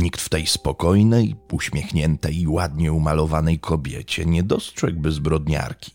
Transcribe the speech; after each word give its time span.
Nikt 0.00 0.20
w 0.20 0.28
tej 0.28 0.46
spokojnej, 0.46 1.36
uśmiechniętej 1.52 2.40
i 2.40 2.48
ładnie 2.48 2.92
umalowanej 2.92 3.58
kobiecie 3.58 4.26
nie 4.26 4.42
dostrzegłby 4.42 5.12
zbrodniarki. 5.12 5.92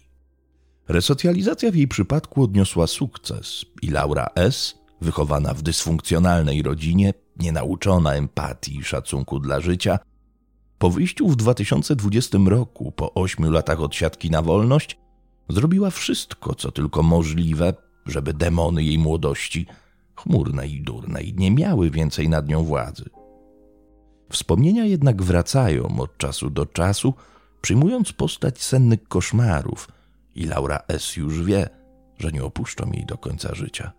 Resocjalizacja 0.88 1.72
w 1.72 1.76
jej 1.76 1.88
przypadku 1.88 2.44
odniosła 2.44 2.88
sukces 2.88 3.66
i 3.82 3.90
Laura 3.90 4.28
S., 4.36 4.76
wychowana 5.02 5.54
w 5.54 5.62
dysfunkcjonalnej 5.62 6.62
rodzinie, 6.62 7.14
nienauczona 7.40 8.14
empatii 8.14 8.78
i 8.78 8.84
szacunku 8.84 9.40
dla 9.40 9.60
życia, 9.60 10.00
po 10.78 10.90
wyjściu 10.90 11.28
w 11.28 11.36
2020 11.36 12.38
roku, 12.46 12.92
po 12.92 13.14
ośmiu 13.14 13.52
latach 13.52 13.82
odsiadki 13.82 14.32
na 14.32 14.42
wolność, 14.42 14.98
zrobiła 15.50 15.90
wszystko, 15.90 16.56
co 16.56 16.72
tylko 16.72 17.04
możliwe, 17.04 17.74
żeby 18.06 18.34
demony 18.34 18.84
jej 18.84 18.98
młodości, 18.98 19.66
chmurne 20.16 20.68
i 20.68 20.82
durne, 20.82 21.20
nie 21.36 21.52
miały 21.52 21.92
więcej 21.92 22.30
nad 22.30 22.48
nią 22.48 22.64
władzy. 22.64 23.15
Wspomnienia 24.36 24.86
jednak 24.86 25.24
wracają 25.24 26.00
od 26.00 26.18
czasu 26.18 26.50
do 26.50 26.66
czasu, 26.66 27.14
przyjmując 27.62 28.12
postać 28.12 28.64
sennych 28.64 29.08
koszmarów, 29.08 29.88
i 30.36 30.46
Laura 30.46 30.82
S. 30.88 31.18
już 31.18 31.44
wie, 31.44 31.70
że 32.18 32.32
nie 32.32 32.44
opuszczą 32.44 32.92
jej 32.92 33.06
do 33.06 33.18
końca 33.18 33.56
życia. 33.56 33.92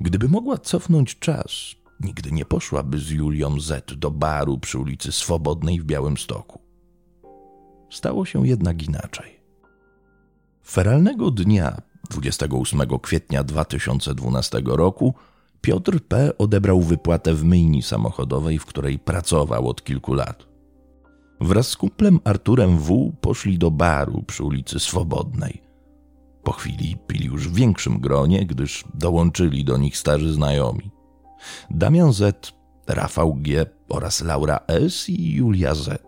Gdyby 0.00 0.28
mogła 0.28 0.58
cofnąć 0.58 1.18
czas, 1.18 1.52
nigdy 2.00 2.32
nie 2.32 2.44
poszłaby 2.44 2.98
z 2.98 3.10
Julią 3.10 3.60
Z 3.60 3.98
do 3.98 4.10
baru 4.10 4.58
przy 4.58 4.78
ulicy 4.78 5.12
Swobodnej 5.12 5.80
w 5.80 5.84
Białymstoku. 5.84 6.60
Stało 7.90 8.24
się 8.24 8.46
jednak 8.46 8.82
inaczej. 8.82 9.40
Feralnego 10.66 11.30
dnia, 11.30 11.82
28 12.10 12.98
kwietnia 13.02 13.44
2012 13.44 14.62
roku, 14.64 15.14
Piotr 15.62 16.00
P. 16.00 16.38
odebrał 16.38 16.80
wypłatę 16.80 17.34
w 17.34 17.44
myjni 17.44 17.82
samochodowej, 17.82 18.58
w 18.58 18.66
której 18.66 18.98
pracował 18.98 19.68
od 19.68 19.84
kilku 19.84 20.14
lat. 20.14 20.46
Wraz 21.40 21.68
z 21.68 21.76
kumplem 21.76 22.20
Arturem 22.24 22.78
W. 22.78 23.12
poszli 23.20 23.58
do 23.58 23.70
baru 23.70 24.22
przy 24.22 24.44
ulicy 24.44 24.80
Swobodnej. 24.80 25.62
Po 26.42 26.52
chwili 26.52 26.96
pili 27.06 27.26
już 27.26 27.48
w 27.48 27.54
większym 27.54 28.00
gronie, 28.00 28.46
gdyż 28.46 28.84
dołączyli 28.94 29.64
do 29.64 29.76
nich 29.76 29.96
starzy 29.96 30.32
znajomi. 30.32 30.90
Damian 31.70 32.12
Z., 32.12 32.52
Rafał 32.86 33.34
G. 33.34 33.66
oraz 33.88 34.22
Laura 34.22 34.60
S. 34.66 35.08
i 35.08 35.32
Julia 35.32 35.74
Z. 35.74 36.02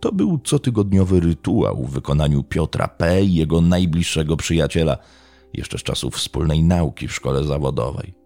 To 0.00 0.12
był 0.12 0.38
cotygodniowy 0.38 1.20
rytuał 1.20 1.84
w 1.84 1.90
wykonaniu 1.90 2.42
Piotra 2.42 2.88
P. 2.88 3.22
i 3.24 3.34
jego 3.34 3.60
najbliższego 3.60 4.36
przyjaciela, 4.36 4.98
jeszcze 5.54 5.78
z 5.78 5.82
czasów 5.82 6.14
wspólnej 6.14 6.64
nauki 6.64 7.08
w 7.08 7.14
szkole 7.14 7.44
zawodowej. 7.44 8.19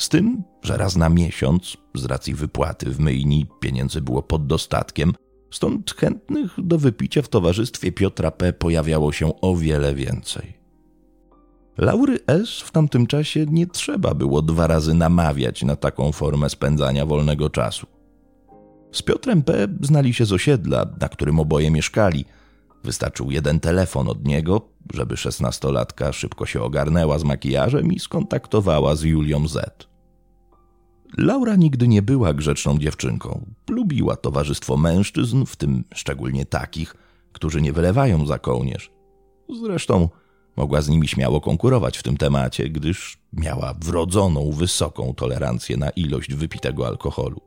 Z 0.00 0.08
tym, 0.08 0.42
że 0.62 0.76
raz 0.76 0.96
na 0.96 1.08
miesiąc, 1.08 1.76
z 1.94 2.04
racji 2.04 2.34
wypłaty 2.34 2.90
w 2.90 3.00
myjni, 3.00 3.46
pieniędzy 3.60 4.00
było 4.00 4.22
pod 4.22 4.46
dostatkiem, 4.46 5.12
stąd 5.50 5.94
chętnych 5.94 6.54
do 6.58 6.78
wypicia 6.78 7.22
w 7.22 7.28
towarzystwie 7.28 7.92
Piotra 7.92 8.30
P. 8.30 8.52
pojawiało 8.52 9.12
się 9.12 9.40
o 9.40 9.56
wiele 9.56 9.94
więcej. 9.94 10.60
Laury 11.78 12.18
S. 12.26 12.60
w 12.60 12.70
tamtym 12.70 13.06
czasie 13.06 13.46
nie 13.46 13.66
trzeba 13.66 14.14
było 14.14 14.42
dwa 14.42 14.66
razy 14.66 14.94
namawiać 14.94 15.62
na 15.62 15.76
taką 15.76 16.12
formę 16.12 16.50
spędzania 16.50 17.06
wolnego 17.06 17.50
czasu. 17.50 17.86
Z 18.92 19.02
Piotrem 19.02 19.42
P. 19.42 19.68
znali 19.80 20.14
się 20.14 20.24
z 20.24 20.32
osiedla, 20.32 20.86
na 21.00 21.08
którym 21.08 21.40
oboje 21.40 21.70
mieszkali. 21.70 22.24
Wystarczył 22.84 23.30
jeden 23.30 23.60
telefon 23.60 24.08
od 24.08 24.26
niego, 24.26 24.68
żeby 24.94 25.16
szesnastolatka 25.16 26.12
szybko 26.12 26.46
się 26.46 26.62
ogarnęła 26.62 27.18
z 27.18 27.24
makijażem 27.24 27.92
i 27.92 27.98
skontaktowała 28.00 28.96
z 28.96 29.02
Julią 29.02 29.48
Z. 29.48 29.89
Laura 31.18 31.56
nigdy 31.56 31.88
nie 31.88 32.02
była 32.02 32.34
grzeczną 32.34 32.78
dziewczynką. 32.78 33.46
Lubiła 33.70 34.16
towarzystwo 34.16 34.76
mężczyzn, 34.76 35.44
w 35.44 35.56
tym 35.56 35.84
szczególnie 35.94 36.46
takich, 36.46 36.94
którzy 37.32 37.62
nie 37.62 37.72
wylewają 37.72 38.26
za 38.26 38.38
kołnierz. 38.38 38.90
Zresztą 39.62 40.08
mogła 40.56 40.82
z 40.82 40.88
nimi 40.88 41.08
śmiało 41.08 41.40
konkurować 41.40 41.98
w 41.98 42.02
tym 42.02 42.16
temacie, 42.16 42.68
gdyż 42.68 43.18
miała 43.32 43.74
wrodzoną 43.74 44.52
wysoką 44.52 45.14
tolerancję 45.14 45.76
na 45.76 45.90
ilość 45.90 46.34
wypitego 46.34 46.86
alkoholu. 46.86 47.40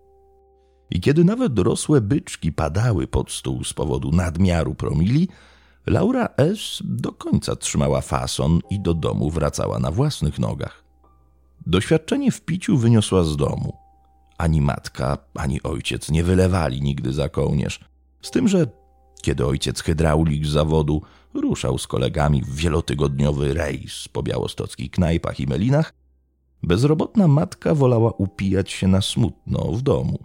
I 0.90 1.02
kiedy 1.02 1.24
nawet 1.24 1.54
dorosłe 1.54 2.02
byczki 2.02 2.52
padały 2.52 3.08
pod 3.08 3.32
stół 3.32 3.64
z 3.64 3.74
powodu 3.74 4.12
nadmiaru 4.12 4.76
promili, 4.76 5.28
Laura 5.86 6.30
S. 6.38 6.82
do 6.86 7.12
końca 7.12 7.56
trzymała 7.56 8.02
fason 8.02 8.60
i 8.70 8.80
do 8.80 8.94
domu 8.94 9.30
wracała 9.30 9.80
na 9.80 9.92
własnych 9.92 10.40
nogach. 10.40 10.83
Doświadczenie 11.68 12.32
w 12.32 12.42
piciu 12.42 12.78
wyniosła 12.78 13.24
z 13.24 13.38
domu. 13.38 13.78
Ani 14.38 14.62
matka, 14.62 15.18
ani 15.36 15.64
ojciec 15.64 16.12
nie 16.12 16.24
wylewali 16.24 16.82
nigdy 16.82 17.14
za 17.14 17.30
kołnierz. 17.30 17.80
Z 18.22 18.32
tym, 18.32 18.48
że 18.48 18.68
kiedy 19.22 19.46
ojciec 19.46 19.82
hydraulik 19.82 20.46
z 20.46 20.50
zawodu 20.50 21.02
ruszał 21.34 21.78
z 21.78 21.88
kolegami 21.88 22.42
w 22.42 22.56
wielotygodniowy 22.56 23.54
rejs 23.54 24.08
po 24.08 24.24
białostockich 24.24 24.92
knajpach 24.92 25.40
i 25.40 25.48
melinach, 25.48 25.94
bezrobotna 26.64 27.28
matka 27.28 27.76
wolała 27.76 28.12
upijać 28.12 28.72
się 28.72 28.88
na 28.88 29.02
smutno 29.02 29.72
w 29.72 29.82
domu. 29.82 30.20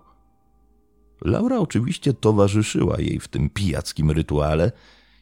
Laura 1.25 1.59
oczywiście 1.59 2.15
towarzyszyła 2.15 3.00
jej 3.00 3.20
w 3.20 3.28
tym 3.28 3.50
pijackim 3.50 4.10
rytuale 4.10 4.72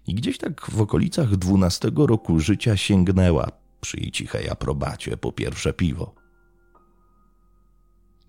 i 0.07 0.15
gdzieś 0.15 0.39
tak 0.39 0.71
w 0.71 0.81
okolicach 0.81 1.37
dwunastego 1.37 2.07
roku 2.07 2.41
życia 2.41 2.77
sięgnęła 2.77 3.51
przy 3.87 4.11
cichej 4.11 4.49
aprobacie 4.49 5.17
po 5.17 5.33
pierwsze 5.33 5.73
piwo. 5.73 6.15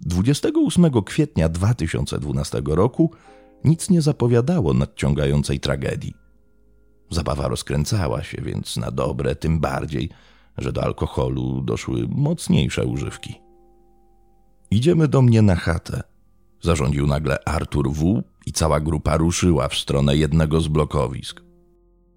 28 0.02 0.92
kwietnia 1.04 1.50
2012 1.50 2.62
roku 2.66 3.12
nic 3.64 3.90
nie 3.90 4.02
zapowiadało 4.02 4.74
nadciągającej 4.74 5.60
tragedii. 5.60 6.14
Zabawa 7.10 7.48
rozkręcała 7.48 8.24
się 8.24 8.42
więc 8.42 8.78
na 8.78 8.92
dobre, 8.92 9.36
tym 9.36 9.60
bardziej, 9.60 10.10
że 10.58 10.72
do 10.72 10.84
alkoholu 10.84 11.62
doszły 11.62 12.08
mocniejsze 12.08 12.86
używki. 12.86 13.42
Idziemy 14.72 15.08
do 15.08 15.22
mnie 15.22 15.42
na 15.42 15.56
chatę, 15.56 16.04
zarządził 16.62 17.08
nagle 17.08 17.38
Artur 17.46 17.92
W. 17.92 18.24
i 18.46 18.52
cała 18.52 18.80
grupa 18.80 19.18
ruszyła 19.18 19.68
w 19.68 19.76
stronę 19.76 20.18
jednego 20.18 20.62
z 20.62 20.68
blokowisk. 20.68 21.47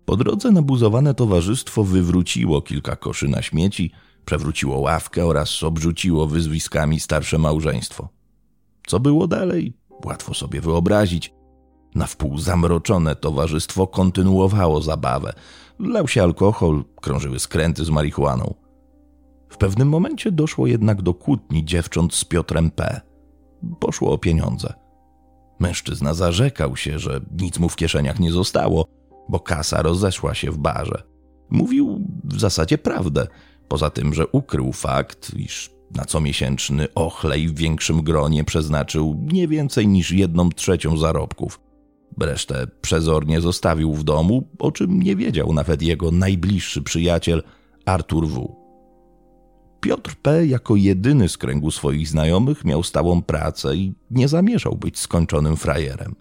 Po 0.04 0.16
drodze 0.16 0.50
nabuzowane 0.50 1.14
towarzystwo 1.14 1.84
wywróciło 1.84 2.62
kilka 2.62 2.96
koszy 2.96 3.28
na 3.28 3.42
śmieci, 3.42 3.92
przewróciło 4.24 4.78
ławkę 4.78 5.26
oraz 5.26 5.62
obrzuciło 5.62 6.26
wyzwiskami 6.26 7.00
starsze 7.00 7.38
małżeństwo. 7.38 8.08
Co 8.86 9.00
było 9.00 9.26
dalej? 9.26 9.76
Łatwo 10.04 10.34
sobie 10.34 10.60
wyobrazić. 10.60 11.34
Na 11.94 12.06
wpół 12.06 12.38
zamroczone 12.38 13.16
towarzystwo 13.16 13.86
kontynuowało 13.86 14.82
zabawę. 14.82 15.32
Lał 15.78 16.08
się 16.08 16.22
alkohol, 16.22 16.84
krążyły 17.00 17.38
skręty 17.38 17.84
z 17.84 17.90
marihuaną. 17.90 18.54
W 19.48 19.56
pewnym 19.56 19.88
momencie 19.88 20.32
doszło 20.32 20.66
jednak 20.66 21.02
do 21.02 21.14
kłótni 21.14 21.64
dziewcząt 21.64 22.14
z 22.14 22.24
Piotrem 22.24 22.70
P. 22.70 23.00
Poszło 23.80 24.12
o 24.12 24.18
pieniądze. 24.18 24.74
Mężczyzna 25.58 26.14
zarzekał 26.14 26.76
się, 26.76 26.98
że 26.98 27.20
nic 27.40 27.58
mu 27.58 27.68
w 27.68 27.76
kieszeniach 27.76 28.20
nie 28.20 28.32
zostało– 28.32 28.86
bo 29.30 29.40
kasa 29.40 29.82
rozeszła 29.82 30.34
się 30.34 30.50
w 30.50 30.58
barze. 30.58 31.02
Mówił 31.50 32.00
w 32.24 32.40
zasadzie 32.40 32.78
prawdę, 32.78 33.26
poza 33.68 33.90
tym, 33.90 34.14
że 34.14 34.26
ukrył 34.26 34.72
fakt, 34.72 35.32
iż 35.36 35.70
na 35.94 36.04
comiesięczny 36.04 36.94
ochlej 36.94 37.48
w 37.48 37.54
większym 37.54 38.02
gronie 38.02 38.44
przeznaczył 38.44 39.26
nie 39.32 39.48
więcej 39.48 39.88
niż 39.88 40.12
jedną 40.12 40.50
trzecią 40.50 40.96
zarobków. 40.96 41.60
Resztę 42.20 42.66
przezornie 42.80 43.40
zostawił 43.40 43.94
w 43.94 44.04
domu, 44.04 44.48
o 44.58 44.72
czym 44.72 45.02
nie 45.02 45.16
wiedział 45.16 45.52
nawet 45.52 45.82
jego 45.82 46.10
najbliższy 46.10 46.82
przyjaciel 46.82 47.42
Artur 47.86 48.28
W. 48.28 48.56
Piotr 49.80 50.14
P. 50.22 50.46
jako 50.46 50.76
jedyny 50.76 51.28
z 51.28 51.36
kręgu 51.36 51.70
swoich 51.70 52.08
znajomych 52.08 52.64
miał 52.64 52.82
stałą 52.82 53.22
pracę 53.22 53.76
i 53.76 53.94
nie 54.10 54.28
zamierzał 54.28 54.76
być 54.76 54.98
skończonym 54.98 55.56
frajerem. 55.56 56.14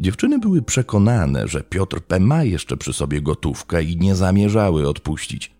Dziewczyny 0.00 0.38
były 0.38 0.62
przekonane, 0.62 1.48
że 1.48 1.62
Piotr 1.62 2.00
P. 2.00 2.20
ma 2.20 2.44
jeszcze 2.44 2.76
przy 2.76 2.92
sobie 2.92 3.22
gotówkę 3.22 3.82
i 3.82 3.96
nie 3.96 4.16
zamierzały 4.16 4.88
odpuścić. 4.88 5.52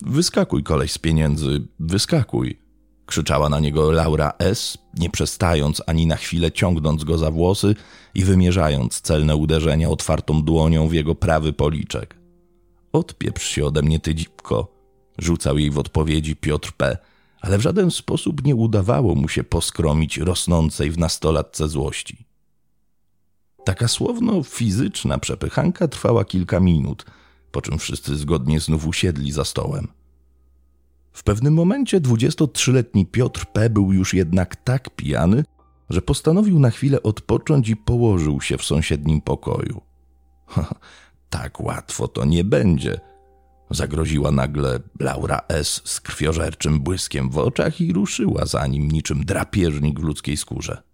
Wyskakuj, 0.00 0.62
koleś 0.62 0.92
z 0.92 0.98
pieniędzy, 0.98 1.66
wyskakuj! 1.80 2.58
krzyczała 3.06 3.48
na 3.48 3.60
niego 3.60 3.92
Laura 3.92 4.32
S., 4.38 4.78
nie 4.94 5.10
przestając 5.10 5.82
ani 5.86 6.06
na 6.06 6.16
chwilę 6.16 6.52
ciągnąc 6.52 7.04
go 7.04 7.18
za 7.18 7.30
włosy 7.30 7.74
i 8.14 8.24
wymierzając 8.24 9.00
celne 9.00 9.36
uderzenia 9.36 9.88
otwartą 9.90 10.42
dłonią 10.42 10.88
w 10.88 10.92
jego 10.92 11.14
prawy 11.14 11.52
policzek. 11.52 12.16
Odpieprz 12.92 13.48
się 13.48 13.64
ode 13.64 13.82
mnie, 13.82 14.00
ty 14.00 14.14
dzipko, 14.14 14.74
rzucał 15.18 15.58
jej 15.58 15.70
w 15.70 15.78
odpowiedzi 15.78 16.36
Piotr 16.36 16.72
P., 16.72 16.96
ale 17.40 17.58
w 17.58 17.60
żaden 17.60 17.90
sposób 17.90 18.44
nie 18.44 18.54
udawało 18.54 19.14
mu 19.14 19.28
się 19.28 19.44
poskromić 19.44 20.18
rosnącej 20.18 20.90
w 20.90 20.98
nastolatce 20.98 21.68
złości. 21.68 22.27
Taka 23.68 23.88
słowno-fizyczna 23.88 25.18
przepychanka 25.18 25.88
trwała 25.88 26.24
kilka 26.24 26.60
minut, 26.60 27.04
po 27.52 27.60
czym 27.62 27.78
wszyscy 27.78 28.16
zgodnie 28.16 28.60
znów 28.60 28.86
usiedli 28.86 29.32
za 29.32 29.44
stołem. 29.44 29.88
W 31.12 31.22
pewnym 31.22 31.54
momencie 31.54 32.00
23-letni 32.00 33.06
Piotr 33.06 33.46
P. 33.52 33.70
był 33.70 33.92
już 33.92 34.14
jednak 34.14 34.56
tak 34.56 34.90
pijany, 34.90 35.44
że 35.90 36.02
postanowił 36.02 36.58
na 36.58 36.70
chwilę 36.70 37.02
odpocząć 37.02 37.68
i 37.68 37.76
położył 37.76 38.40
się 38.40 38.58
w 38.58 38.64
sąsiednim 38.64 39.20
pokoju. 39.20 39.80
tak 41.30 41.60
łatwo 41.60 42.08
to 42.08 42.24
nie 42.24 42.44
będzie. 42.44 43.00
Zagroziła 43.70 44.30
nagle 44.30 44.80
Laura 45.00 45.40
S. 45.48 45.82
z 45.84 46.00
krwiożerczym 46.00 46.80
błyskiem 46.80 47.30
w 47.30 47.38
oczach 47.38 47.80
i 47.80 47.92
ruszyła 47.92 48.46
za 48.46 48.66
nim 48.66 48.90
niczym 48.90 49.24
drapieżnik 49.24 50.00
w 50.00 50.02
ludzkiej 50.02 50.36
skórze. 50.36 50.87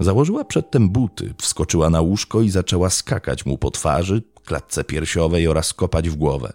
Założyła 0.00 0.44
przedtem 0.44 0.90
buty, 0.90 1.34
wskoczyła 1.38 1.90
na 1.90 2.00
łóżko 2.00 2.40
i 2.40 2.50
zaczęła 2.50 2.90
skakać 2.90 3.46
mu 3.46 3.58
po 3.58 3.70
twarzy, 3.70 4.22
klatce 4.44 4.84
piersiowej 4.84 5.48
oraz 5.48 5.74
kopać 5.74 6.08
w 6.08 6.16
głowę. 6.16 6.52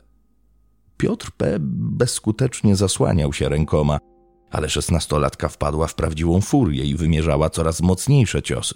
Piotr 0.98 1.32
P. 1.38 1.58
bezskutecznie 1.60 2.76
zasłaniał 2.76 3.34
się 3.34 3.50
rękoma, 3.50 3.98
ale 4.52 4.70
szesnastolatka 4.70 5.50
wpadła 5.50 5.88
w 5.88 5.96
prawdziwą 5.96 6.42
furię 6.42 6.84
i 6.86 6.96
wymierzała 6.96 7.50
coraz 7.50 7.82
mocniejsze 7.82 8.44
ciosy. 8.44 8.76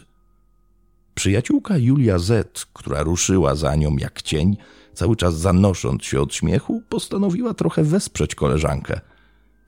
Przyjaciółka 1.15 1.77
Julia 1.77 2.19
Z., 2.19 2.65
która 2.73 3.03
ruszyła 3.03 3.55
za 3.55 3.75
nią 3.75 3.97
jak 3.97 4.21
cień, 4.21 4.57
cały 4.93 5.15
czas 5.15 5.37
zanosząc 5.37 6.03
się 6.03 6.21
od 6.21 6.33
śmiechu, 6.33 6.83
postanowiła 6.89 7.53
trochę 7.53 7.83
wesprzeć 7.83 8.35
koleżankę. 8.35 9.01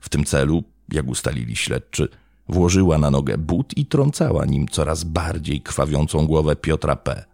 W 0.00 0.08
tym 0.08 0.24
celu, 0.24 0.62
jak 0.92 1.08
ustalili 1.08 1.56
śledczy, 1.56 2.08
włożyła 2.48 2.98
na 2.98 3.10
nogę 3.10 3.38
but 3.38 3.76
i 3.76 3.86
trącała 3.86 4.44
nim 4.44 4.68
coraz 4.68 5.04
bardziej 5.04 5.60
krwawiącą 5.60 6.26
głowę 6.26 6.56
Piotra 6.56 6.96
P. 6.96 7.24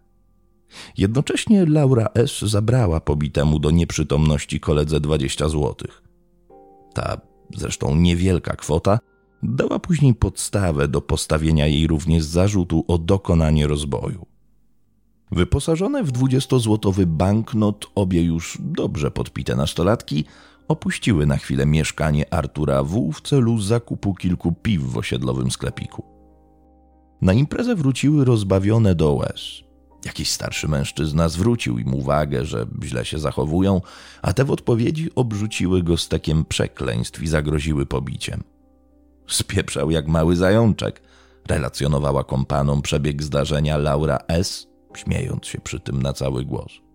Jednocześnie 0.97 1.65
Laura 1.65 2.07
S. 2.13 2.41
zabrała 2.41 2.99
pobitemu 2.99 3.59
do 3.59 3.71
nieprzytomności 3.71 4.59
koledze 4.59 4.99
20 4.99 5.49
złotych. 5.49 6.03
Ta 6.93 7.21
zresztą 7.55 7.95
niewielka 7.95 8.55
kwota, 8.55 8.99
dała 9.43 9.79
później 9.79 10.13
podstawę 10.13 10.87
do 10.87 11.01
postawienia 11.01 11.67
jej 11.67 11.87
również 11.87 12.23
zarzutu 12.23 12.85
o 12.87 12.97
dokonanie 12.97 13.67
rozboju. 13.67 14.25
Wyposażone 15.31 16.03
w 16.03 16.11
dwudziestozłotowy 16.11 17.05
banknot, 17.05 17.91
obie 17.95 18.23
już 18.23 18.57
dobrze 18.61 19.11
podpite 19.11 19.55
nastolatki 19.55 20.25
opuściły 20.69 21.25
na 21.25 21.37
chwilę 21.37 21.65
mieszkanie 21.65 22.33
Artura 22.33 22.83
W. 22.83 23.11
w 23.13 23.21
celu 23.21 23.61
zakupu 23.61 24.13
kilku 24.13 24.51
piw 24.51 24.83
w 24.83 24.97
osiedlowym 24.97 25.51
sklepiku. 25.51 26.03
Na 27.21 27.33
imprezę 27.33 27.75
wróciły 27.75 28.25
rozbawione 28.25 28.95
do 28.95 29.13
łez. 29.13 29.41
Jakiś 30.05 30.31
starszy 30.31 30.67
mężczyzna 30.67 31.29
zwrócił 31.29 31.79
im 31.79 31.93
uwagę, 31.93 32.45
że 32.45 32.65
źle 32.83 33.05
się 33.05 33.19
zachowują, 33.19 33.81
a 34.21 34.33
te 34.33 34.45
w 34.45 34.51
odpowiedzi 34.51 35.09
obrzuciły 35.15 35.83
go 35.83 35.97
stekiem 35.97 36.45
przekleństw 36.45 37.23
i 37.23 37.27
zagroziły 37.27 37.85
pobiciem. 37.85 38.43
Spieprzał 39.27 39.91
jak 39.91 40.07
mały 40.07 40.35
zajączek, 40.35 41.01
relacjonowała 41.47 42.23
kompanom 42.23 42.81
przebieg 42.81 43.23
zdarzenia 43.23 43.77
Laura 43.77 44.17
S., 44.27 44.67
śmiejąc 44.95 45.45
się 45.45 45.61
przy 45.61 45.79
tym 45.79 46.01
na 46.01 46.13
cały 46.13 46.45
głos. 46.45 46.88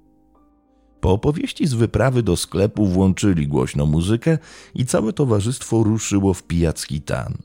Po 1.04 1.12
opowieści 1.12 1.66
z 1.66 1.74
wyprawy 1.74 2.22
do 2.22 2.36
sklepu 2.36 2.86
włączyli 2.86 3.48
głośno 3.48 3.86
muzykę 3.86 4.38
i 4.74 4.86
całe 4.86 5.12
towarzystwo 5.12 5.82
ruszyło 5.82 6.34
w 6.34 6.42
pijacki 6.42 7.00
tan. 7.00 7.38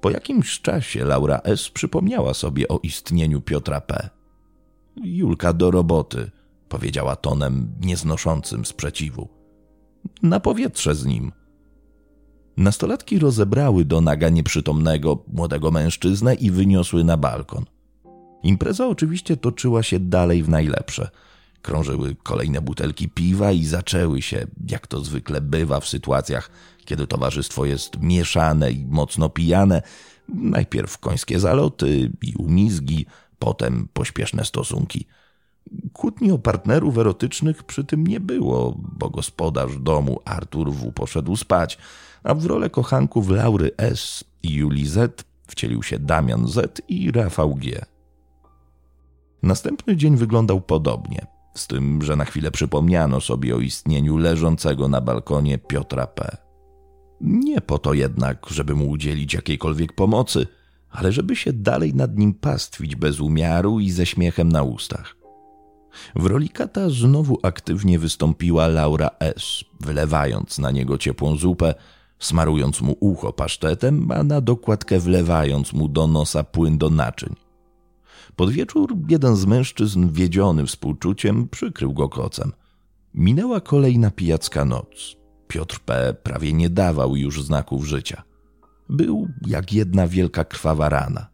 Po 0.00 0.10
jakimś 0.10 0.60
czasie 0.60 1.04
Laura 1.04 1.40
S. 1.44 1.70
przypomniała 1.70 2.34
sobie 2.34 2.68
o 2.68 2.80
istnieniu 2.82 3.40
Piotra 3.40 3.80
P. 3.80 4.10
Julka 5.04 5.52
do 5.52 5.70
roboty, 5.70 6.30
powiedziała 6.68 7.16
tonem 7.16 7.74
nieznoszącym 7.80 8.64
sprzeciwu. 8.64 9.28
Na 10.22 10.40
powietrze 10.40 10.94
z 10.94 11.04
nim. 11.06 11.32
Nastolatki 12.56 13.18
rozebrały 13.18 13.84
do 13.84 14.00
naga 14.00 14.28
nieprzytomnego 14.28 15.24
młodego 15.32 15.70
mężczyznę 15.70 16.34
i 16.34 16.50
wyniosły 16.50 17.04
na 17.04 17.16
balkon. 17.16 17.64
Impreza 18.42 18.88
oczywiście 18.88 19.36
toczyła 19.36 19.82
się 19.82 20.00
dalej 20.00 20.42
w 20.42 20.48
najlepsze. 20.48 21.10
Krążyły 21.64 22.16
kolejne 22.22 22.60
butelki 22.60 23.08
piwa 23.08 23.52
i 23.52 23.64
zaczęły 23.64 24.22
się, 24.22 24.46
jak 24.68 24.86
to 24.86 25.00
zwykle 25.00 25.40
bywa 25.40 25.80
w 25.80 25.88
sytuacjach, 25.88 26.50
kiedy 26.84 27.06
towarzystwo 27.06 27.64
jest 27.64 28.00
mieszane 28.00 28.72
i 28.72 28.86
mocno 28.86 29.28
pijane, 29.28 29.82
najpierw 30.28 30.98
końskie 30.98 31.40
zaloty 31.40 32.10
i 32.22 32.34
umizgi, 32.38 33.06
potem 33.38 33.88
pośpieszne 33.92 34.44
stosunki. 34.44 35.06
Kłótni 35.92 36.30
o 36.30 36.38
partnerów 36.38 36.98
erotycznych 36.98 37.62
przy 37.62 37.84
tym 37.84 38.06
nie 38.06 38.20
było, 38.20 38.74
bo 38.78 39.10
gospodarz 39.10 39.78
domu 39.78 40.20
Artur 40.24 40.72
W. 40.72 40.92
poszedł 40.92 41.36
spać, 41.36 41.78
a 42.22 42.34
w 42.34 42.46
rolę 42.46 42.70
kochanków 42.70 43.30
Laury 43.30 43.70
S. 43.76 44.24
i 44.42 44.54
Julii 44.54 44.86
Z. 44.86 45.24
wcielił 45.46 45.82
się 45.82 45.98
Damian 45.98 46.48
Z. 46.48 46.82
i 46.88 47.12
Rafał 47.12 47.54
G. 47.54 47.84
Następny 49.42 49.96
dzień 49.96 50.16
wyglądał 50.16 50.60
podobnie, 50.60 51.33
z 51.54 51.66
tym, 51.66 52.02
że 52.02 52.16
na 52.16 52.24
chwilę 52.24 52.50
przypomniano 52.50 53.20
sobie 53.20 53.56
o 53.56 53.60
istnieniu 53.60 54.16
leżącego 54.16 54.88
na 54.88 55.00
balkonie 55.00 55.58
Piotra 55.58 56.06
P. 56.06 56.36
Nie 57.20 57.60
po 57.60 57.78
to 57.78 57.94
jednak, 57.94 58.46
żeby 58.50 58.74
mu 58.74 58.88
udzielić 58.88 59.34
jakiejkolwiek 59.34 59.92
pomocy, 59.92 60.46
ale 60.90 61.12
żeby 61.12 61.36
się 61.36 61.52
dalej 61.52 61.94
nad 61.94 62.18
nim 62.18 62.34
pastwić 62.34 62.96
bez 62.96 63.20
umiaru 63.20 63.80
i 63.80 63.90
ze 63.90 64.06
śmiechem 64.06 64.52
na 64.52 64.62
ustach. 64.62 65.16
W 66.16 66.26
roli 66.26 66.48
kata 66.48 66.90
znowu 66.90 67.38
aktywnie 67.42 67.98
wystąpiła 67.98 68.66
Laura 68.66 69.10
S., 69.20 69.64
wylewając 69.80 70.58
na 70.58 70.70
niego 70.70 70.98
ciepłą 70.98 71.36
zupę, 71.36 71.74
smarując 72.18 72.80
mu 72.80 72.96
ucho 73.00 73.32
pasztetem, 73.32 74.10
a 74.10 74.22
na 74.22 74.40
dokładkę 74.40 74.98
wlewając 74.98 75.72
mu 75.72 75.88
do 75.88 76.06
nosa 76.06 76.44
płyn 76.44 76.78
do 76.78 76.90
naczyń. 76.90 77.43
Pod 78.36 78.50
wieczór 78.50 78.96
jeden 79.08 79.36
z 79.36 79.46
mężczyzn, 79.46 80.08
wiedziony 80.12 80.66
współczuciem, 80.66 81.48
przykrył 81.48 81.92
go 81.92 82.08
kocem. 82.08 82.52
Minęła 83.14 83.60
kolejna 83.60 84.10
pijacka 84.10 84.64
noc. 84.64 85.16
Piotr 85.48 85.80
P. 85.80 86.14
prawie 86.22 86.52
nie 86.52 86.70
dawał 86.70 87.16
już 87.16 87.42
znaków 87.42 87.84
życia. 87.84 88.22
Był 88.88 89.28
jak 89.46 89.72
jedna 89.72 90.08
wielka 90.08 90.44
krwawa 90.44 90.88
rana. 90.88 91.26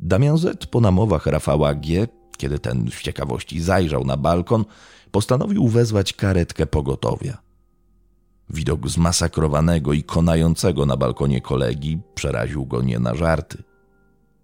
Damian 0.00 0.38
Z. 0.38 0.66
po 0.66 0.80
namowach 0.80 1.26
Rafała 1.26 1.74
G., 1.74 2.08
kiedy 2.36 2.58
ten 2.58 2.90
w 2.90 3.02
ciekawości 3.02 3.60
zajrzał 3.60 4.04
na 4.04 4.16
balkon, 4.16 4.64
postanowił 5.10 5.68
wezwać 5.68 6.12
karetkę 6.12 6.66
pogotowia. 6.66 7.38
Widok 8.50 8.88
zmasakrowanego 8.88 9.92
i 9.92 10.02
konającego 10.02 10.86
na 10.86 10.96
balkonie 10.96 11.40
kolegi 11.40 11.98
przeraził 12.14 12.66
go 12.66 12.82
nie 12.82 12.98
na 12.98 13.14
żarty. 13.14 13.69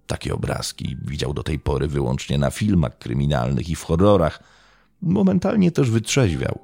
Takie 0.07 0.35
obrazki 0.35 0.97
widział 1.03 1.35
do 1.35 1.43
tej 1.43 1.59
pory 1.59 1.89
wyłącznie 1.89 2.39
na 2.39 2.51
filmach 2.51 2.99
kryminalnych 2.99 3.69
i 3.69 3.77
w 3.77 3.83
horrorach. 3.83 4.43
Momentalnie 5.03 5.71
też 5.71 5.91
wytrzeźwiał. 5.91 6.59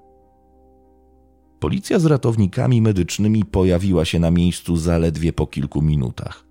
Policja 1.60 1.98
z 1.98 2.06
ratownikami 2.06 2.82
medycznymi 2.82 3.44
pojawiła 3.44 4.04
się 4.04 4.18
na 4.18 4.30
miejscu 4.30 4.76
zaledwie 4.76 5.32
po 5.32 5.46
kilku 5.46 5.82
minutach. 5.82 6.44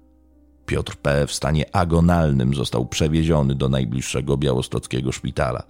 Piotr 0.65 0.95
P. 0.95 1.27
w 1.27 1.33
stanie 1.33 1.75
agonalnym 1.75 2.55
został 2.55 2.85
przewieziony 2.85 3.55
do 3.55 3.69
najbliższego 3.69 4.37
białostockiego 4.37 5.11
szpitala. 5.11 5.63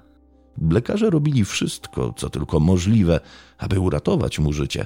Lekarze 0.72 1.10
robili 1.10 1.46
wszystko, 1.46 2.14
co 2.18 2.30
tylko 2.30 2.60
możliwe, 2.60 3.20
aby 3.58 3.80
uratować 3.80 4.40
mu 4.40 4.54
życie. 4.54 4.86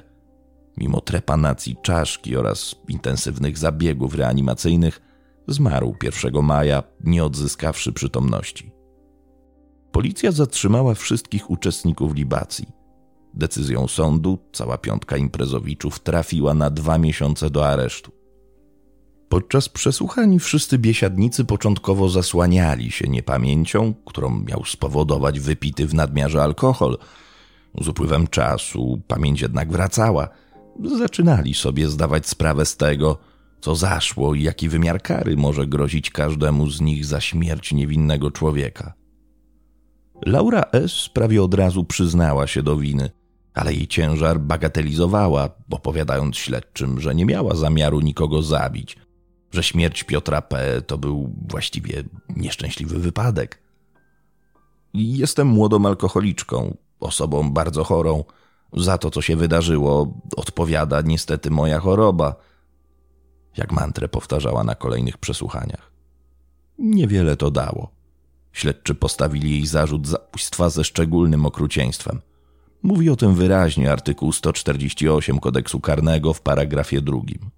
Mimo 0.77 1.01
trepanacji 1.01 1.75
czaszki 1.81 2.37
oraz 2.37 2.75
intensywnych 2.89 3.57
zabiegów 3.57 4.15
reanimacyjnych, 4.15 5.01
Zmarł 5.47 5.95
1 6.03 6.43
maja, 6.43 6.83
nie 7.03 7.23
odzyskawszy 7.23 7.93
przytomności. 7.93 8.71
Policja 9.91 10.31
zatrzymała 10.31 10.93
wszystkich 10.93 11.49
uczestników 11.49 12.15
libacji. 12.15 12.67
Decyzją 13.33 13.87
sądu 13.87 14.39
cała 14.53 14.77
piątka 14.77 15.17
imprezowiczów 15.17 15.99
trafiła 15.99 16.53
na 16.53 16.69
dwa 16.69 16.97
miesiące 16.97 17.49
do 17.49 17.67
aresztu. 17.67 18.11
Podczas 19.29 19.69
przesłuchań 19.69 20.39
wszyscy 20.39 20.77
biesiadnicy 20.77 21.45
początkowo 21.45 22.09
zasłaniali 22.09 22.91
się 22.91 23.07
niepamięcią, 23.07 23.93
którą 24.05 24.39
miał 24.39 24.65
spowodować 24.65 25.39
wypity 25.39 25.87
w 25.87 25.93
nadmiarze 25.93 26.43
alkohol. 26.43 26.97
Z 27.81 27.87
upływem 27.87 28.27
czasu 28.27 29.01
pamięć 29.07 29.41
jednak 29.41 29.71
wracała. 29.71 30.29
Zaczynali 30.97 31.53
sobie 31.53 31.89
zdawać 31.89 32.27
sprawę 32.27 32.65
z 32.65 32.77
tego, 32.77 33.17
co 33.61 33.75
zaszło 33.75 34.35
i 34.35 34.43
jaki 34.43 34.69
wymiar 34.69 35.01
kary 35.01 35.37
może 35.37 35.67
grozić 35.67 36.09
każdemu 36.09 36.69
z 36.69 36.81
nich 36.81 37.05
za 37.05 37.21
śmierć 37.21 37.73
niewinnego 37.73 38.31
człowieka. 38.31 38.93
Laura 40.25 40.63
S. 40.71 41.09
prawie 41.13 41.43
od 41.43 41.53
razu 41.53 41.83
przyznała 41.83 42.47
się 42.47 42.63
do 42.63 42.77
winy, 42.77 43.09
ale 43.53 43.73
jej 43.73 43.87
ciężar 43.87 44.39
bagatelizowała, 44.39 45.49
opowiadając 45.71 46.37
śledczym, 46.37 47.01
że 47.01 47.15
nie 47.15 47.25
miała 47.25 47.55
zamiaru 47.55 48.01
nikogo 48.01 48.41
zabić, 48.41 48.97
że 49.51 49.63
śmierć 49.63 50.03
Piotra 50.03 50.41
P. 50.41 50.81
to 50.81 50.97
był 50.97 51.33
właściwie 51.49 52.03
nieszczęśliwy 52.35 52.99
wypadek. 52.99 53.61
Jestem 54.93 55.47
młodą 55.47 55.85
alkoholiczką, 55.85 56.77
osobą 56.99 57.53
bardzo 57.53 57.83
chorą, 57.83 58.23
Za 58.77 58.97
to, 58.97 59.11
co 59.11 59.21
się 59.21 59.35
wydarzyło, 59.35 60.13
odpowiada 60.35 61.01
niestety 61.01 61.51
moja 61.51 61.79
choroba. 61.79 62.35
Jak 63.57 63.71
mantrę 63.71 64.07
powtarzała 64.07 64.63
na 64.63 64.75
kolejnych 64.75 65.17
przesłuchaniach. 65.17 65.91
Niewiele 66.79 67.35
to 67.35 67.51
dało. 67.51 67.91
Śledczy 68.53 68.95
postawili 68.95 69.51
jej 69.51 69.65
zarzut 69.65 70.07
zabójstwa 70.07 70.69
ze 70.69 70.83
szczególnym 70.83 71.45
okrucieństwem. 71.45 72.21
Mówi 72.83 73.09
o 73.09 73.15
tym 73.15 73.35
wyraźnie 73.35 73.91
artykuł 73.91 74.31
148 74.31 75.39
kodeksu 75.39 75.79
karnego 75.79 76.33
w 76.33 76.41
paragrafie 76.41 77.01
drugim. 77.01 77.49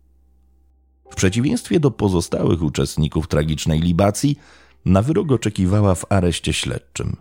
W 1.09 1.15
przeciwieństwie 1.15 1.79
do 1.79 1.91
pozostałych 1.91 2.61
uczestników 2.61 3.27
tragicznej 3.27 3.79
libacji, 3.79 4.39
na 4.85 5.01
wyrok 5.01 5.31
oczekiwała 5.31 5.95
w 5.95 6.05
areszcie 6.09 6.53
śledczym. 6.53 7.15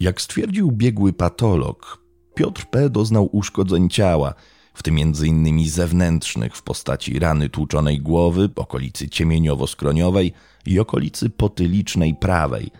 Jak 0.00 0.20
stwierdził 0.20 0.72
biegły 0.72 1.12
patolog, 1.12 1.98
Piotr 2.34 2.66
P. 2.70 2.90
doznał 2.90 3.28
uszkodzeń 3.32 3.88
ciała, 3.88 4.34
w 4.76 4.82
tym 4.82 4.96
m.in. 4.98 5.70
zewnętrznych 5.70 6.56
w 6.56 6.62
postaci 6.62 7.18
rany 7.18 7.48
tłuczonej 7.48 8.00
głowy, 8.00 8.48
okolicy 8.56 9.08
ciemieniowo-skroniowej 9.08 10.32
i 10.66 10.80
okolicy 10.80 11.30
potylicznej 11.30 12.14
prawej, 12.14 12.70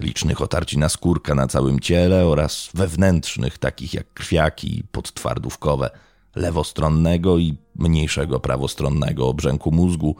licznych 0.00 0.40
otarci 0.40 0.78
na 0.78 0.88
skórka 0.88 1.34
na 1.34 1.46
całym 1.46 1.80
ciele 1.80 2.26
oraz 2.26 2.70
wewnętrznych, 2.74 3.58
takich 3.58 3.94
jak 3.94 4.12
krwiaki 4.12 4.84
podtwardówkowe, 4.92 5.90
lewostronnego 6.34 7.38
i 7.38 7.56
mniejszego 7.76 8.40
prawostronnego 8.40 9.28
obrzęku 9.28 9.72
mózgu 9.72 10.16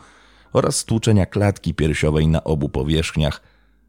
oraz 0.52 0.76
stłuczenia 0.76 1.26
klatki 1.26 1.74
piersiowej 1.74 2.28
na 2.28 2.44
obu 2.44 2.68
powierzchniach– 2.68 3.42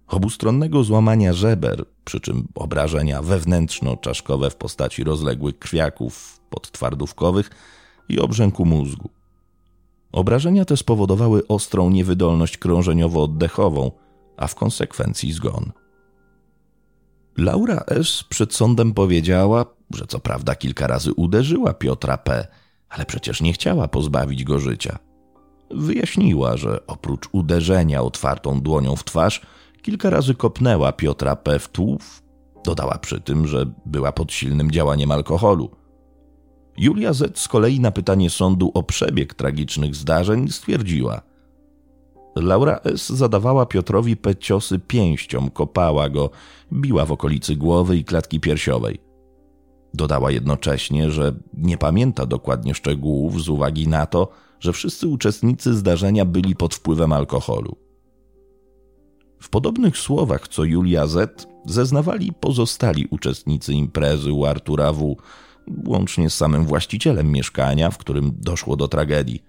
obustronnego 0.08 0.84
złamania 0.84 1.34
żeber, 1.34 1.86
przy 2.06 2.20
czym 2.20 2.48
obrażenia 2.56 3.22
wewnętrzno-czaszkowe 3.22 4.50
w 4.50 4.56
postaci 4.56 5.04
rozległych 5.04 5.60
krwiaków 5.60 6.40
podtwardówkowych 6.50 7.50
i 8.10 8.20
obrzęku 8.20 8.66
mózgu. 8.66 9.10
Obrażenia 10.12 10.66
te 10.66 10.78
spowodowały 10.78 11.48
ostrą 11.48 11.90
niewydolność 11.90 12.58
krążeniowo-oddechową, 12.58 13.92
a 14.38 14.48
w 14.48 14.56
konsekwencji 14.56 15.34
zgon. 15.34 15.72
Laura 17.38 17.84
S. 17.88 18.24
przed 18.30 18.54
sądem 18.54 18.94
powiedziała, 18.94 19.66
że 19.94 20.08
co 20.08 20.20
prawda 20.20 20.56
kilka 20.56 20.88
razy 20.88 21.14
uderzyła 21.14 21.74
Piotra 21.74 22.18
P., 22.18 22.48
ale 22.90 23.06
przecież 23.06 23.42
nie 23.42 23.54
chciała 23.54 23.88
pozbawić 23.88 24.44
go 24.44 24.60
życia. 24.60 25.00
Wyjaśniła, 25.72 26.58
że 26.58 26.88
oprócz 26.88 27.30
uderzenia 27.32 28.02
otwartą 28.02 28.62
dłonią 28.62 28.96
w 28.96 29.04
twarz, 29.04 29.42
Kilka 29.88 30.10
razy 30.10 30.36
kopnęła 30.36 30.91
Piotra 30.91 31.36
P. 31.36 31.60
w 31.60 31.67
tułów. 31.67 32.24
Dodała 32.63 32.98
przy 32.98 33.22
tym, 33.22 33.48
że 33.48 33.65
była 33.86 34.12
pod 34.12 34.32
silnym 34.32 34.72
działaniem 34.72 35.12
alkoholu. 35.12 35.70
Julia 36.77 37.13
Z. 37.13 37.39
z 37.39 37.48
kolei 37.48 37.79
na 37.79 37.91
pytanie 37.91 38.29
sądu 38.29 38.72
o 38.74 38.84
przebieg 38.84 39.34
tragicznych 39.34 39.96
zdarzeń 39.96 40.48
stwierdziła. 40.48 41.22
Laura 42.36 42.79
S. 42.84 43.10
zadawała 43.10 43.65
Piotrowi 43.65 44.17
P. 44.17 44.36
ciosy 44.36 44.79
pięścią, 44.79 45.50
kopała 45.50 46.10
go, 46.10 46.29
biła 46.74 47.06
w 47.06 47.12
okolicy 47.12 47.56
głowy 47.56 47.98
i 47.98 48.03
klatki 48.03 48.39
piersiowej. 48.39 49.00
Dodała 49.94 50.32
jednocześnie, 50.32 51.12
że 51.12 51.34
nie 51.53 51.77
pamięta 51.77 52.25
dokładnie 52.25 52.74
szczegółów 52.74 53.44
z 53.44 53.50
uwagi 53.50 53.88
na 53.88 54.06
to, 54.06 54.27
że 54.60 54.74
wszyscy 54.74 55.08
uczestnicy 55.08 55.74
zdarzenia 55.74 56.25
byli 56.25 56.56
pod 56.56 56.75
wpływem 56.75 57.13
alkoholu. 57.13 57.87
W 59.39 59.50
podobnych 59.50 59.98
słowach 59.98 60.48
co 60.48 60.63
Julia 60.63 61.08
Z 61.08 61.48
zeznawali 61.65 62.34
pozostali 62.34 63.08
uczestnicy 63.10 63.74
imprezy 63.74 64.34
u 64.34 64.46
Artura 64.46 64.94
W., 64.94 65.15
łącznie 65.88 66.29
z 66.29 66.34
samym 66.34 66.65
właścicielem 66.65 67.32
mieszkania, 67.32 67.91
w 67.91 67.98
którym 67.98 68.32
doszło 68.38 68.75
do 68.75 68.88
tragedii. 68.88 69.44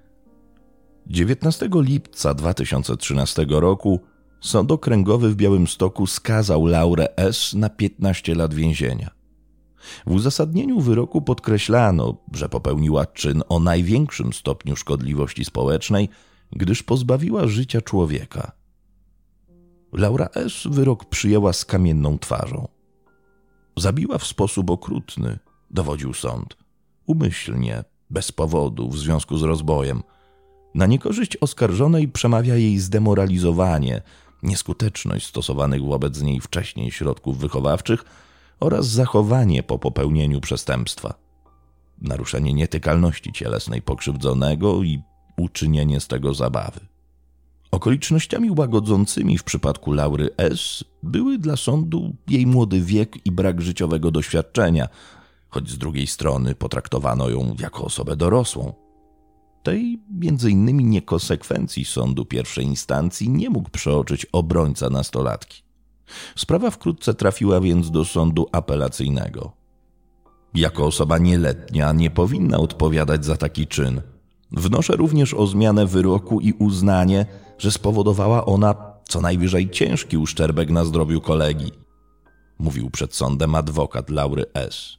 19 1.07 1.69
lipca 1.73 2.35
2013 2.35 3.47
roku 3.49 4.01
Sąd 4.41 4.73
Okręgowy 4.73 5.31
w 5.31 5.37
Białymstoku 5.37 6.07
skazał 6.07 6.67
Laurę 6.67 7.17
S. 7.17 7.55
na 7.55 7.69
15 7.69 8.35
lat 8.35 8.55
więzienia. 8.55 9.11
W 10.07 10.13
uzasadnieniu 10.13 10.81
wyroku 10.81 11.23
podkreślano, 11.23 12.17
że 12.33 12.49
popełniła 12.49 13.07
czyn 13.07 13.43
o 13.49 13.61
największym 13.61 14.33
stopniu 14.33 14.77
szkodliwości 14.77 15.45
społecznej, 15.45 16.09
gdyż 16.53 16.83
pozbawiła 16.83 17.47
życia 17.47 17.81
człowieka. 17.81 18.58
Laura 19.93 20.29
S. 20.35 20.67
wyrok 20.71 21.05
przyjęła 21.05 21.53
z 21.53 21.65
kamienną 21.65 22.19
twarzą. 22.19 22.69
Zabiła 23.77 24.19
w 24.19 24.27
sposób 24.27 24.71
okrutny, 24.71 25.39
dowodził 25.71 26.15
sąd. 26.15 26.57
Umyślnie, 27.07 27.85
bez 28.11 28.33
powodu, 28.33 28.89
w 28.89 28.99
związku 28.99 29.39
z 29.39 29.43
rozbojem. 29.43 30.03
Na 30.75 30.87
niekorzyść 30.87 31.37
oskarżonej 31.37 32.09
przemawia 32.09 32.55
jej 32.55 32.79
zdemoralizowanie, 32.79 34.03
nieskuteczność 34.43 35.27
stosowanych 35.27 35.85
wobec 35.85 36.23
niej 36.23 36.41
wcześniej 36.41 36.91
środków 36.91 37.39
wychowawczych 37.39 38.05
oraz 38.61 38.87
zachowanie 38.87 39.63
po 39.63 39.79
popełnieniu 39.79 40.41
przestępstwa. 40.41 41.15
Naruszenie 42.03 42.55
nietykalności 42.55 43.33
cielesnej 43.33 43.83
pokrzywdzonego 43.83 44.83
i 44.83 45.03
uczynienie 45.37 46.01
z 46.01 46.09
tego 46.09 46.35
zabawy. 46.35 46.81
Okolicznościami 47.71 48.51
łagodzącymi 48.51 49.39
w 49.39 49.45
przypadku 49.45 49.93
Laury 49.93 50.31
S. 50.37 50.85
były 51.03 51.39
dla 51.39 51.57
sądu 51.57 52.17
jej 52.29 52.47
młody 52.47 52.81
wiek 52.81 53.27
i 53.27 53.33
brak 53.33 53.61
życiowego 53.61 54.11
doświadczenia, 54.11 54.89
choć 55.49 55.71
z 55.71 55.79
drugiej 55.79 56.07
strony 56.07 56.55
potraktowano 56.55 57.29
ją 57.29 57.57
jako 57.61 57.85
osobę 57.85 58.17
dorosłą. 58.17 58.73
Tej 59.63 60.01
między 60.11 60.51
innymi 60.51 60.85
niekonsekwencji 60.85 61.85
sądu 61.85 62.25
pierwszej 62.25 62.65
instancji 62.65 63.31
nie 63.31 63.51
mógł 63.51 63.71
przeoczyć 63.71 64.27
obrońca 64.33 64.91
nastolatki. 64.91 65.63
Sprawa 66.37 66.71
wkrótce 66.71 67.15
trafiła 67.15 67.61
więc 67.61 67.91
do 67.91 68.05
sądu 68.05 68.47
apelacyjnego. 68.53 69.53
Jako 70.55 70.87
osoba 70.87 71.19
nieletnia 71.19 71.93
nie 71.93 72.11
powinna 72.11 72.59
odpowiadać 72.59 73.25
za 73.25 73.37
taki 73.37 73.67
czyn. 73.67 74.03
Wnoszę 74.53 74.97
również 74.97 75.35
o 75.35 75.47
zmianę 75.47 75.87
wyroku 75.87 76.41
i 76.41 76.53
uznanie, 76.53 77.27
że 77.59 77.71
spowodowała 77.71 78.45
ona 78.45 78.75
co 79.09 79.21
najwyżej 79.21 79.71
ciężki 79.71 80.17
uszczerbek 80.17 80.71
na 80.71 80.85
zdrowiu 80.85 81.21
kolegi, 81.21 81.73
mówił 82.59 82.91
przed 82.91 83.15
sądem 83.15 83.55
adwokat 83.55 84.11
Laury 84.11 84.45
S. 84.55 84.99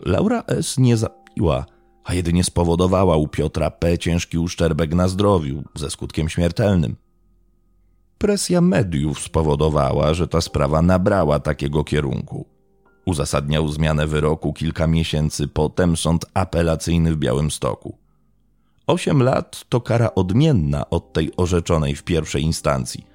Laura 0.00 0.42
S. 0.46 0.78
nie 0.78 0.96
zabiła, 0.96 1.66
a 2.04 2.14
jedynie 2.14 2.44
spowodowała 2.44 3.16
u 3.16 3.28
Piotra 3.28 3.70
P. 3.70 3.98
ciężki 3.98 4.38
uszczerbek 4.38 4.94
na 4.94 5.08
zdrowiu 5.08 5.62
ze 5.74 5.90
skutkiem 5.90 6.28
śmiertelnym. 6.28 6.96
Presja 8.18 8.60
mediów 8.60 9.20
spowodowała, 9.20 10.14
że 10.14 10.28
ta 10.28 10.40
sprawa 10.40 10.82
nabrała 10.82 11.40
takiego 11.40 11.84
kierunku. 11.84 12.46
Uzasadniał 13.06 13.68
zmianę 13.68 14.06
wyroku 14.06 14.52
kilka 14.52 14.86
miesięcy 14.86 15.48
potem 15.48 15.96
sąd 15.96 16.26
apelacyjny 16.34 17.14
w 17.14 17.16
Białymstoku. 17.16 17.98
Osiem 18.88 19.22
lat 19.22 19.64
to 19.68 19.80
kara 19.80 20.14
odmienna 20.14 20.90
od 20.90 21.12
tej 21.12 21.36
orzeczonej 21.36 21.94
w 21.94 22.02
pierwszej 22.02 22.42
instancji. 22.42 23.06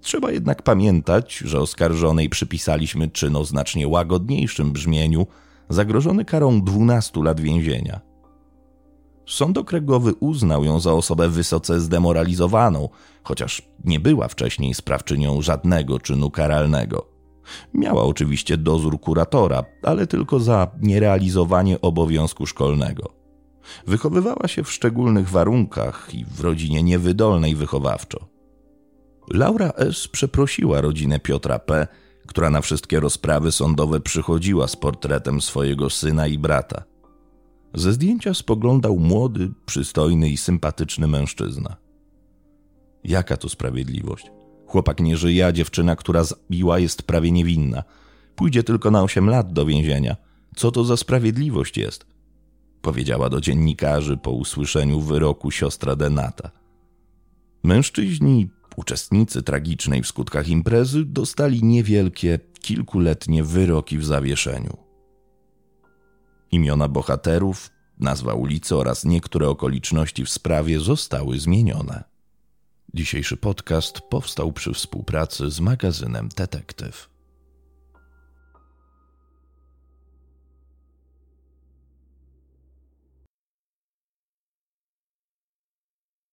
Trzeba 0.00 0.30
jednak 0.30 0.62
pamiętać, 0.62 1.38
że 1.38 1.60
oskarżonej 1.60 2.28
przypisaliśmy 2.28 3.08
czyn 3.08 3.36
o 3.36 3.44
znacznie 3.44 3.88
łagodniejszym 3.88 4.72
brzmieniu, 4.72 5.26
zagrożony 5.68 6.24
karą 6.24 6.62
12 6.62 7.22
lat 7.22 7.40
więzienia. 7.40 8.00
Sąd 9.26 9.58
okręgowy 9.58 10.14
uznał 10.20 10.64
ją 10.64 10.80
za 10.80 10.92
osobę 10.92 11.28
wysoce 11.28 11.80
zdemoralizowaną, 11.80 12.88
chociaż 13.22 13.62
nie 13.84 14.00
była 14.00 14.28
wcześniej 14.28 14.74
sprawczynią 14.74 15.42
żadnego 15.42 15.98
czynu 15.98 16.30
karalnego. 16.30 17.06
Miała 17.74 18.02
oczywiście 18.02 18.56
dozór 18.56 19.00
kuratora, 19.00 19.64
ale 19.82 20.06
tylko 20.06 20.40
za 20.40 20.70
nierealizowanie 20.80 21.80
obowiązku 21.80 22.46
szkolnego. 22.46 23.15
Wychowywała 23.86 24.48
się 24.48 24.64
w 24.64 24.72
szczególnych 24.72 25.28
warunkach 25.28 26.14
i 26.14 26.24
w 26.24 26.40
rodzinie 26.40 26.82
niewydolnej 26.82 27.54
wychowawczo. 27.54 28.28
Laura 29.30 29.70
S. 29.70 30.08
przeprosiła 30.08 30.80
rodzinę 30.80 31.20
Piotra 31.20 31.58
P., 31.58 31.86
która 32.26 32.50
na 32.50 32.60
wszystkie 32.60 33.00
rozprawy 33.00 33.52
sądowe 33.52 34.00
przychodziła 34.00 34.68
z 34.68 34.76
portretem 34.76 35.40
swojego 35.40 35.90
syna 35.90 36.26
i 36.26 36.38
brata. 36.38 36.82
Ze 37.74 37.92
zdjęcia 37.92 38.34
spoglądał 38.34 38.98
młody, 38.98 39.50
przystojny 39.66 40.28
i 40.28 40.36
sympatyczny 40.36 41.06
mężczyzna. 41.06 41.76
Jaka 43.04 43.36
to 43.36 43.48
sprawiedliwość? 43.48 44.30
Chłopak 44.66 45.00
nie 45.00 45.16
żyje, 45.16 45.46
a 45.46 45.52
dziewczyna, 45.52 45.96
która 45.96 46.24
zabiła, 46.24 46.78
jest 46.78 47.02
prawie 47.02 47.32
niewinna. 47.32 47.82
Pójdzie 48.36 48.62
tylko 48.62 48.90
na 48.90 49.02
osiem 49.02 49.30
lat 49.30 49.52
do 49.52 49.66
więzienia. 49.66 50.16
Co 50.56 50.70
to 50.70 50.84
za 50.84 50.96
sprawiedliwość 50.96 51.78
jest? 51.78 52.06
Powiedziała 52.86 53.28
do 53.28 53.40
dziennikarzy 53.40 54.16
po 54.16 54.30
usłyszeniu 54.30 55.00
wyroku 55.00 55.50
siostra 55.50 55.96
Denata. 55.96 56.50
Mężczyźni, 57.62 58.50
uczestnicy 58.76 59.42
tragicznej 59.42 60.02
w 60.02 60.06
skutkach 60.06 60.48
imprezy, 60.48 61.04
dostali 61.04 61.64
niewielkie, 61.64 62.38
kilkuletnie 62.60 63.44
wyroki 63.44 63.98
w 63.98 64.04
zawieszeniu. 64.04 64.76
Imiona 66.52 66.88
bohaterów, 66.88 67.70
nazwa 67.98 68.34
ulicy 68.34 68.76
oraz 68.76 69.04
niektóre 69.04 69.48
okoliczności 69.48 70.24
w 70.24 70.30
sprawie 70.30 70.80
zostały 70.80 71.38
zmienione. 71.38 72.04
Dzisiejszy 72.94 73.36
podcast 73.36 74.00
powstał 74.00 74.52
przy 74.52 74.72
współpracy 74.72 75.50
z 75.50 75.60
magazynem 75.60 76.28
Detektyw. 76.36 77.15